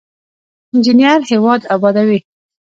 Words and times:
انجینر 0.75 1.19
هیواد 1.29 1.61
ابادوي 1.75 2.19